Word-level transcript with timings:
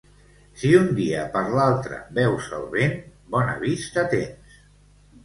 Si 0.59 0.69
un 0.77 0.87
dia 0.99 1.25
per 1.35 1.43
l'altre 1.59 1.99
veus 2.19 2.47
el 2.61 2.65
vent, 2.77 2.97
bona 3.37 3.55
vista 3.65 4.07
tens. 4.15 4.57